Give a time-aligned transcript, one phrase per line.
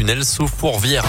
[0.00, 1.04] tunnel sous Fourvière.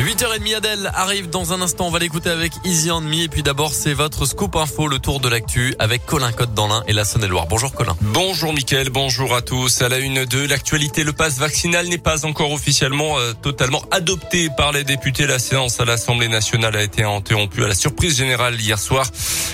[0.00, 1.86] 8h30 Adèle arrive dans un instant.
[1.86, 3.24] On va l'écouter avec Easy on Me.
[3.24, 6.68] Et puis d'abord, c'est votre scoop info, le tour de l'actu avec Colin Cotte dans
[6.68, 7.46] l'Ain et la Saône-et-Loire.
[7.46, 7.94] Bonjour Colin.
[8.00, 9.82] Bonjour Mickaël, bonjour à tous.
[9.82, 14.48] À la une de l'actualité, le passe vaccinal n'est pas encore officiellement euh, totalement adopté
[14.56, 15.26] par les députés.
[15.26, 19.04] La séance à l'Assemblée nationale a été interrompue à la surprise générale hier soir.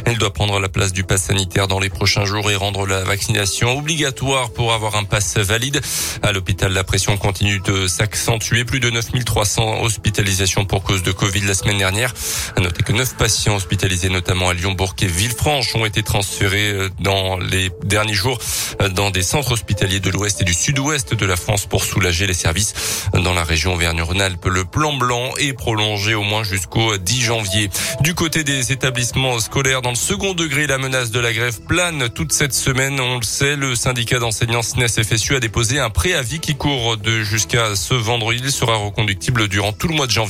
[0.05, 3.03] Elle doit prendre la place du pass sanitaire dans les prochains jours et rendre la
[3.03, 5.81] vaccination obligatoire pour avoir un pass valide.
[6.23, 8.65] À l'hôpital, la pression continue de s'accentuer.
[8.65, 10.36] Plus de 9300 hospitalisés
[10.69, 12.13] pour cause de Covid la semaine dernière.
[12.57, 16.73] À noter que neuf patients hospitalisés, notamment à Lyon, Bourg et Villefranche, ont été transférés
[16.73, 18.39] euh, dans les derniers jours
[18.83, 22.27] euh, dans des centres hospitaliers de l'ouest et du sud-ouest de la France pour soulager
[22.27, 22.75] les services
[23.15, 24.45] dans la région Auvergne-Rhône-Alpes.
[24.45, 27.71] Le plan blanc est prolongé au moins jusqu'au 10 janvier.
[28.03, 32.11] Du côté des établissements scolaires, dans le second degré, la menace de la grève plane
[32.11, 33.01] toute cette semaine.
[33.01, 37.23] On le sait, le syndicat d'enseignants SNES FSU a déposé un préavis qui court de
[37.23, 38.43] jusqu'à ce vendredi.
[38.45, 40.26] Il sera reconductible durant tout le mois de janvier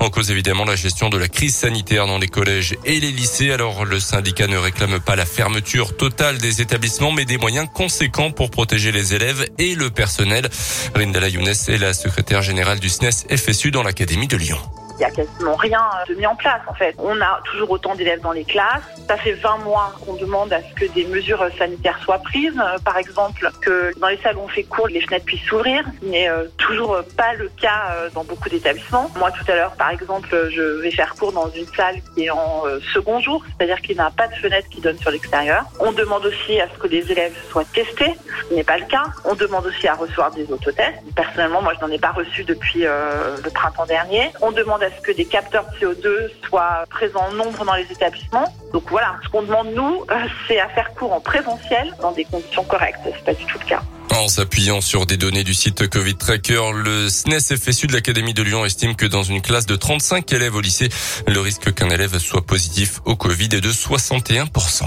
[0.00, 3.50] en cause évidemment la gestion de la crise sanitaire dans les collèges et les lycées.
[3.50, 8.30] Alors le syndicat ne réclame pas la fermeture totale des établissements, mais des moyens conséquents
[8.30, 10.48] pour protéger les élèves et le personnel.
[10.94, 14.58] Rindala Younes est la secrétaire générale du SNES FSU dans l'Académie de Lyon.
[14.94, 16.94] Il n'y a quasiment rien de mis en place en fait.
[16.98, 18.82] On a toujours autant d'élèves dans les classes.
[19.08, 22.56] Ça fait 20 mois qu'on demande à ce que des mesures sanitaires soient prises.
[22.58, 25.84] Euh, par exemple, que dans les salles où on fait cours, les fenêtres puissent s'ouvrir.
[26.00, 29.10] Ce n'est euh, toujours pas le cas euh, dans beaucoup d'établissements.
[29.16, 32.30] Moi, tout à l'heure, par exemple, je vais faire cours dans une salle qui est
[32.30, 35.64] en second jour, c'est-à-dire qu'il n'a pas de fenêtre qui donne sur l'extérieur.
[35.80, 38.14] On demande aussi à ce que les élèves soient testés.
[38.48, 39.04] Ce n'est pas le cas.
[39.24, 40.98] On demande aussi à recevoir des autotests.
[41.16, 44.30] Personnellement, moi, je n'en ai pas reçu depuis le printemps dernier.
[44.40, 47.90] On demande à ce que des capteurs de CO2 soient présents en nombre dans les
[47.90, 48.54] établissements.
[48.72, 50.14] Donc voilà, ce qu'on demande nous, euh,
[50.46, 53.00] c'est à faire cours en présentiel dans des conditions correctes.
[53.04, 53.82] C'est pas du tout le cas.
[54.10, 58.42] En s'appuyant sur des données du site Covid Tracker, le SNES FSU de l'Académie de
[58.42, 60.88] Lyon estime que dans une classe de 35 élèves au lycée,
[61.26, 64.84] le risque qu'un élève soit positif au Covid est de 61%.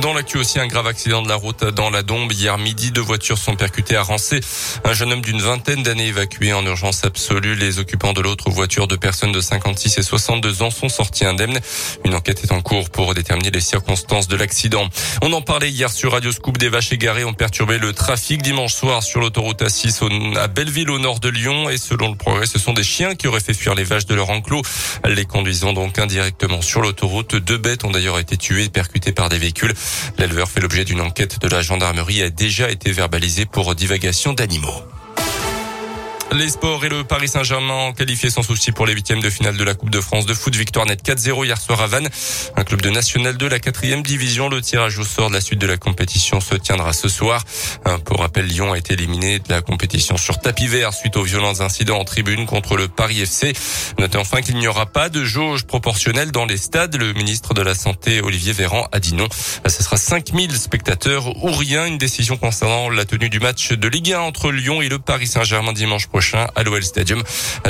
[0.00, 2.30] Dans l'actu aussi, un grave accident de la route dans la Dombe.
[2.30, 4.40] Hier midi, deux voitures sont percutées à Rancé.
[4.84, 7.54] Un jeune homme d'une vingtaine d'années évacué en urgence absolue.
[7.54, 11.58] Les occupants de l'autre voiture de personnes de 56 et 62 ans sont sortis indemnes.
[12.04, 14.86] Une enquête est en cours pour déterminer les circonstances de l'accident.
[15.22, 16.58] On en parlait hier sur Radio Scoop.
[16.58, 20.98] Des vaches égarées ont perturbé le trafic dimanche soir sur l'autoroute A6 à Belleville au
[20.98, 21.70] nord de Lyon.
[21.70, 24.14] Et selon le progrès, ce sont des chiens qui auraient fait fuir les vaches de
[24.14, 24.62] leur enclos.
[25.06, 27.36] Les conduisant donc indirectement sur l'autoroute.
[27.36, 29.74] Deux bêtes ont d'ailleurs été tuées, percutées par des véhicules.
[30.18, 34.32] L'éleveur fait l'objet d'une enquête de la gendarmerie et a déjà été verbalisé pour divagation
[34.32, 34.82] d'animaux.
[36.32, 39.64] Les sports et le Paris Saint-Germain qualifié sans souci pour les huitièmes de finale de
[39.64, 40.54] la Coupe de France de foot.
[40.54, 42.08] Victoire net 4-0 hier soir à Vannes.
[42.56, 44.48] Un club de national de la quatrième division.
[44.48, 47.42] Le tirage au sort de la suite de la compétition se tiendra ce soir.
[48.04, 51.60] Pour rappel, Lyon a été éliminé de la compétition sur tapis vert suite aux violents
[51.60, 53.54] incidents en tribune contre le Paris FC.
[53.98, 56.96] Notez enfin qu'il n'y aura pas de jauge proportionnelle dans les stades.
[56.96, 59.28] Le ministre de la Santé, Olivier Véran, a dit non.
[59.66, 61.86] Ce sera 5000 spectateurs ou rien.
[61.86, 65.28] Une décision concernant la tenue du match de Ligue 1 entre Lyon et le Paris
[65.28, 67.22] Saint-Germain dimanche prochain à l'OL Stadium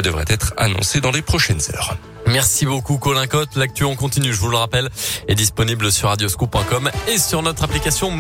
[0.03, 1.97] devrait être annoncé dans les prochaines heures.
[2.27, 3.55] Merci beaucoup Colin Cotte.
[3.55, 4.89] L'actu on continue, je vous le rappelle,
[5.29, 8.11] est disponible sur radioscoop.com et sur notre application